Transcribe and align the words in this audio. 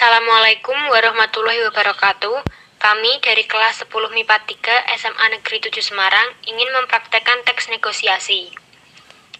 Assalamualaikum 0.00 0.80
warahmatullahi 0.88 1.60
wabarakatuh. 1.68 2.32
Kami 2.80 3.20
dari 3.20 3.44
kelas 3.44 3.84
10 3.84 3.92
MIPA 4.16 4.48
3 4.48 4.96
SMA 4.96 5.26
Negeri 5.36 5.60
7 5.60 5.76
Semarang 5.76 6.24
ingin 6.48 6.72
mempraktekkan 6.72 7.44
teks 7.44 7.68
negosiasi. 7.68 8.48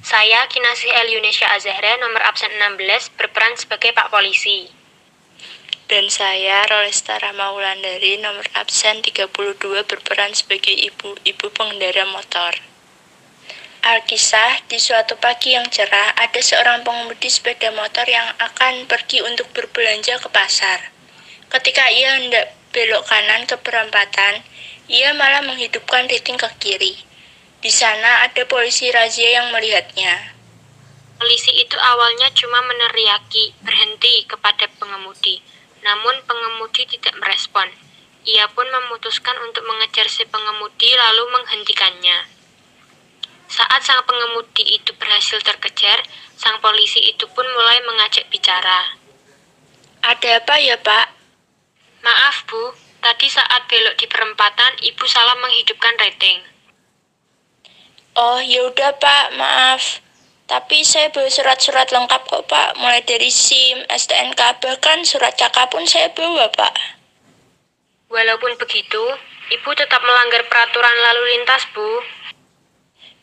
Saya 0.05 0.45
Kinasih 0.53 0.93
El 1.01 1.17
Yunesya 1.17 1.57
Azahra, 1.57 1.97
nomor 2.05 2.21
absen 2.29 2.53
16, 2.77 2.77
berperan 3.17 3.57
sebagai 3.57 3.97
Pak 3.97 4.13
Polisi. 4.13 4.69
Dan 5.89 6.13
saya 6.13 6.69
Rolesta 6.69 7.17
Rahmaulandari 7.17 8.21
nomor 8.21 8.45
absen 8.53 9.01
32 9.01 9.33
berperan 9.89 10.37
sebagai 10.37 10.77
ibu-ibu 10.77 11.49
pengendara 11.57 12.05
motor. 12.05 12.70
Alkisah, 13.81 14.69
di 14.69 14.77
suatu 14.77 15.17
pagi 15.17 15.57
yang 15.57 15.65
cerah, 15.73 16.13
ada 16.13 16.37
seorang 16.37 16.85
pengemudi 16.85 17.33
sepeda 17.33 17.73
motor 17.73 18.05
yang 18.05 18.29
akan 18.37 18.85
pergi 18.85 19.25
untuk 19.25 19.49
berbelanja 19.57 20.21
ke 20.21 20.29
pasar. 20.29 20.93
Ketika 21.49 21.89
ia 21.89 22.21
hendak 22.21 22.53
belok 22.77 23.09
kanan 23.09 23.49
ke 23.49 23.57
perempatan, 23.57 24.45
ia 24.85 25.17
malah 25.17 25.41
menghidupkan 25.49 26.05
riting 26.13 26.37
ke 26.37 26.45
kiri. 26.61 26.93
Di 27.65 27.73
sana 27.73 28.29
ada 28.29 28.45
polisi 28.45 28.93
razia 28.93 29.41
yang 29.41 29.49
melihatnya. 29.49 30.37
Polisi 31.17 31.57
itu 31.57 31.77
awalnya 31.81 32.29
cuma 32.37 32.61
meneriaki 32.61 33.57
berhenti 33.65 34.29
kepada 34.29 34.69
pengemudi, 34.77 35.41
namun 35.81 36.21
pengemudi 36.29 36.85
tidak 36.85 37.17
merespon. 37.17 37.73
Ia 38.29 38.45
pun 38.53 38.69
memutuskan 38.69 39.41
untuk 39.49 39.65
mengejar 39.65 40.05
si 40.13 40.29
pengemudi 40.29 40.93
lalu 40.93 41.33
menghentikannya. 41.33 42.10
Saat 43.81 43.97
sang 43.97 44.05
pengemudi 44.05 44.77
itu 44.77 44.93
berhasil 45.01 45.41
terkejar, 45.41 46.05
sang 46.37 46.61
polisi 46.61 47.01
itu 47.01 47.25
pun 47.33 47.49
mulai 47.49 47.81
mengajak 47.89 48.29
bicara. 48.29 48.93
Ada 50.05 50.45
apa 50.45 50.61
ya, 50.61 50.77
Pak? 50.77 51.07
Maaf, 52.05 52.45
Bu. 52.45 52.77
Tadi 53.01 53.33
saat 53.33 53.65
belok 53.73 53.97
di 53.97 54.05
perempatan, 54.05 54.77
Ibu 54.85 55.01
salah 55.09 55.33
menghidupkan 55.41 55.97
rating. 55.97 56.45
Oh, 58.21 58.37
ya 58.45 58.69
udah, 58.69 59.01
Pak. 59.01 59.41
Maaf. 59.41 60.05
Tapi 60.45 60.85
saya 60.85 61.09
bawa 61.09 61.33
surat-surat 61.33 61.89
lengkap 61.89 62.21
kok, 62.29 62.45
Pak. 62.53 62.77
Mulai 62.85 63.01
dari 63.09 63.33
SIM, 63.33 63.81
STNK, 63.89 64.61
bahkan 64.61 65.09
surat 65.09 65.41
cakap 65.41 65.73
pun 65.73 65.89
saya 65.89 66.13
bawa, 66.13 66.53
Pak. 66.53 67.01
Walaupun 68.13 68.61
begitu, 68.61 69.01
Ibu 69.57 69.73
tetap 69.73 70.05
melanggar 70.05 70.45
peraturan 70.53 70.97
lalu 71.01 71.33
lintas, 71.33 71.65
Bu. 71.73 72.20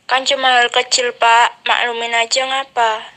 Kan 0.08 0.24
cuma 0.24 0.64
hal 0.64 0.72
kecil, 0.72 1.12
Pak. 1.20 1.68
Maklumin 1.68 2.16
aja 2.16 2.48
ngapa. 2.48 3.12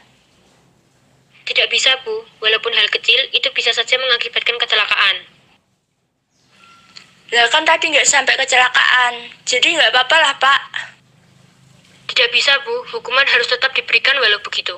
Tidak 1.46 1.70
bisa, 1.70 1.94
Bu. 2.02 2.26
Walaupun 2.42 2.74
hal 2.74 2.90
kecil, 2.90 3.30
itu 3.30 3.46
bisa 3.54 3.70
saja 3.70 3.94
mengakibatkan 3.94 4.58
kecelakaan. 4.58 5.16
Lah 7.30 7.46
kan 7.46 7.62
tadi 7.62 7.94
nggak 7.94 8.10
sampai 8.10 8.34
kecelakaan. 8.34 9.30
Jadi 9.46 9.78
nggak 9.78 9.94
apa-apa 9.94 10.16
lah, 10.18 10.34
Pak. 10.42 10.60
Tidak 12.10 12.28
bisa, 12.34 12.58
Bu. 12.66 12.82
Hukuman 12.90 13.22
harus 13.22 13.46
tetap 13.46 13.70
diberikan 13.70 14.18
walau 14.18 14.42
begitu. 14.42 14.74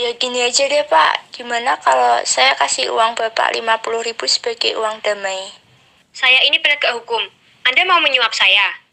Ya 0.00 0.08
gini 0.16 0.40
aja 0.40 0.64
deh, 0.64 0.88
Pak. 0.88 1.36
Gimana 1.36 1.76
kalau 1.84 2.24
saya 2.24 2.56
kasih 2.56 2.88
uang 2.96 3.12
Bapak 3.12 3.52
50 3.52 4.00
ribu 4.00 4.24
sebagai 4.24 4.72
uang 4.80 5.04
damai? 5.04 5.52
Saya 6.16 6.40
ini 6.48 6.56
penegak 6.64 6.96
hukum. 6.96 7.20
Anda 7.68 7.84
mau 7.84 8.00
menyuap 8.00 8.32
saya? 8.32 8.83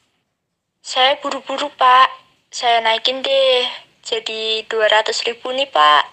Saya 0.91 1.15
buru-buru, 1.23 1.71
Pak. 1.79 2.11
Saya 2.51 2.83
naikin 2.83 3.23
deh. 3.23 3.63
Jadi 4.03 4.67
200 4.67 5.23
ribu 5.23 5.47
nih, 5.55 5.63
Pak. 5.71 6.03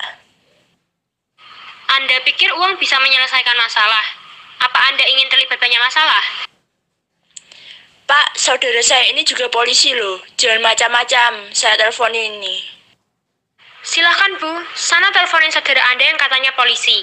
Anda 1.99 2.23
pikir 2.23 2.47
uang 2.55 2.79
bisa 2.79 2.95
menyelesaikan 3.03 3.59
masalah? 3.59 4.07
Apa 4.63 4.79
Anda 4.87 5.03
ingin 5.03 5.27
terlibat 5.35 5.59
banyak 5.59 5.83
masalah? 5.83 6.23
Pak, 8.07 8.39
saudara 8.39 8.79
saya 8.79 9.11
ini 9.11 9.27
juga 9.27 9.51
polisi 9.51 9.99
loh. 9.99 10.23
Jangan 10.39 10.63
macam-macam. 10.63 11.51
Saya 11.51 11.75
telepon 11.75 12.15
ini. 12.15 12.63
Silahkan, 13.83 14.31
Bu. 14.39 14.63
Sana 14.79 15.11
teleponin 15.11 15.51
saudara 15.51 15.83
Anda 15.91 16.07
yang 16.07 16.19
katanya 16.23 16.55
polisi. 16.55 17.03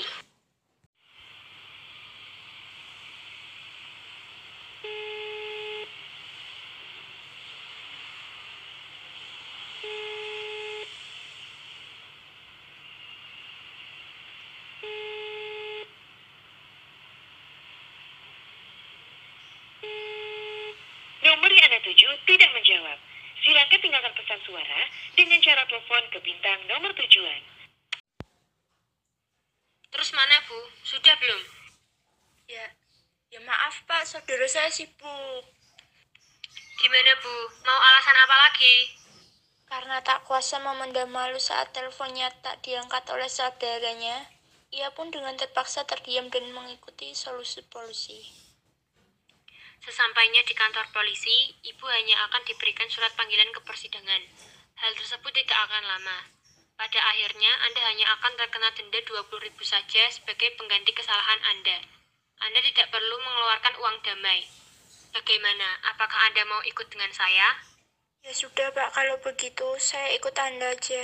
Tidak 22.24 22.50
menjawab. 22.56 22.98
Silakan 23.44 23.80
tinggalkan 23.84 24.14
pesan 24.16 24.40
suara 24.48 24.82
dengan 25.14 25.38
cara 25.44 25.62
telepon 25.70 26.04
ke 26.10 26.18
bintang 26.24 26.60
nomor 26.66 26.96
tujuan. 26.98 27.42
Terus 29.94 30.10
mana, 30.12 30.36
Bu? 30.50 30.60
Sudah 30.84 31.16
belum? 31.20 31.44
Ya, 32.52 32.66
ya 33.32 33.40
maaf, 33.46 33.86
Pak. 33.88 34.04
Saudara 34.04 34.48
saya 34.48 34.68
sibuk. 34.68 35.44
Gimana, 36.82 37.12
Bu? 37.24 37.36
Mau 37.64 37.80
alasan 37.80 38.18
apa 38.20 38.36
lagi? 38.50 38.76
Karena 39.66 39.98
tak 40.04 40.28
kuasa 40.30 40.62
memendam 40.62 41.10
malu 41.10 41.42
saat 41.42 41.74
teleponnya 41.74 42.30
tak 42.46 42.62
diangkat 42.62 43.08
oleh 43.10 43.26
saudaranya, 43.32 44.30
ia 44.70 44.92
pun 44.94 45.10
dengan 45.10 45.34
terpaksa 45.40 45.88
terdiam 45.90 46.30
dan 46.30 46.52
mengikuti 46.54 47.16
solusi 47.18 47.66
polisi. 47.66 48.45
Sesampainya 49.86 50.42
di 50.42 50.58
kantor 50.58 50.90
polisi, 50.90 51.54
ibu 51.62 51.86
hanya 51.86 52.26
akan 52.26 52.42
diberikan 52.42 52.90
surat 52.90 53.14
panggilan 53.14 53.54
ke 53.54 53.62
persidangan. 53.62 54.22
Hal 54.82 54.92
tersebut 54.98 55.30
tidak 55.30 55.62
akan 55.70 55.86
lama. 55.86 56.18
Pada 56.74 57.00
akhirnya, 57.14 57.54
Anda 57.70 57.82
hanya 57.94 58.06
akan 58.18 58.34
terkena 58.34 58.74
denda 58.74 59.00
20.000 59.06 59.30
saja 59.62 60.04
sebagai 60.10 60.58
pengganti 60.58 60.90
kesalahan 60.92 61.38
Anda. 61.54 61.86
Anda 62.42 62.60
tidak 62.66 62.90
perlu 62.90 63.16
mengeluarkan 63.22 63.74
uang 63.80 63.98
damai. 64.02 64.44
Bagaimana? 65.14 65.80
Apakah 65.94 66.34
Anda 66.34 66.44
mau 66.50 66.66
ikut 66.66 66.90
dengan 66.90 67.14
saya? 67.14 67.56
Ya 68.26 68.34
sudah, 68.34 68.74
Pak. 68.74 68.90
Kalau 68.98 69.22
begitu, 69.22 69.70
saya 69.78 70.12
ikut 70.18 70.34
Anda 70.34 70.74
aja. 70.74 71.04